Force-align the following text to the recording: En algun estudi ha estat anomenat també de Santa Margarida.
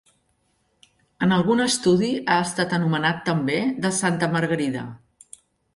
En 1.25 1.35
algun 1.35 1.61
estudi 1.67 2.09
ha 2.23 2.39
estat 2.49 2.75
anomenat 2.81 3.23
també 3.29 3.63
de 3.87 3.95
Santa 4.03 4.35
Margarida. 4.37 4.93